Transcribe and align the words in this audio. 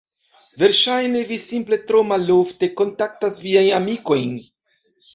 Verŝajne 0.61 1.21
vi 1.33 1.37
simple 1.43 1.79
tro 1.93 2.03
malofte 2.13 2.73
kontaktas 2.83 3.41
viajn 3.47 3.71
amikojn. 3.83 4.39